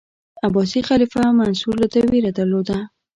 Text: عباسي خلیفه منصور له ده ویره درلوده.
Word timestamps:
عباسي 0.45 0.81
خلیفه 0.89 1.21
منصور 1.39 1.75
له 1.83 1.87
ده 1.93 1.99
ویره 2.11 2.31
درلوده. 2.37 2.77